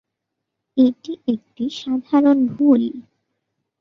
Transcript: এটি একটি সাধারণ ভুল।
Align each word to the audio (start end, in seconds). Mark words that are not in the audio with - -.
এটি 0.77 1.13
একটি 1.27 1.65
সাধারণ 1.79 2.39
ভুল। 2.53 2.81